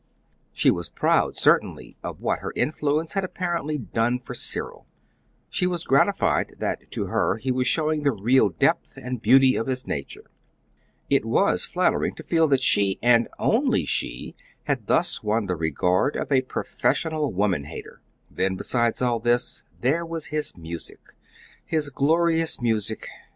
She 0.51 0.71
was 0.71 0.89
proud, 0.89 1.37
certainly, 1.37 1.95
of 2.01 2.23
what 2.23 2.39
her 2.39 2.51
influence 2.55 3.13
had 3.13 3.23
apparently 3.23 3.77
done 3.77 4.17
for 4.17 4.33
Cyril. 4.33 4.87
She 5.47 5.67
was 5.67 5.83
gratified 5.83 6.55
that 6.57 6.89
to 6.93 7.05
her 7.05 7.37
he 7.37 7.51
was 7.51 7.67
showing 7.67 8.01
the 8.01 8.11
real 8.11 8.49
depth 8.49 8.97
and 8.97 9.21
beauty 9.21 9.55
of 9.55 9.67
his 9.67 9.85
nature. 9.85 10.31
It 11.11 11.23
WAS 11.23 11.65
flattering 11.65 12.15
to 12.15 12.23
feel 12.23 12.47
that 12.47 12.63
she, 12.63 12.97
and 13.03 13.27
only 13.37 13.85
she, 13.85 14.33
had 14.63 14.87
thus 14.87 15.21
won 15.21 15.45
the 15.45 15.55
regard 15.55 16.15
of 16.15 16.31
a 16.31 16.41
professional 16.41 17.31
woman 17.31 17.65
hater. 17.65 18.01
Then, 18.31 18.55
besides 18.55 19.03
all 19.03 19.19
this, 19.19 19.65
there 19.81 20.03
was 20.03 20.27
his 20.33 20.57
music 20.57 21.13
his 21.63 21.91
glorious 21.91 22.59
music. 22.59 23.07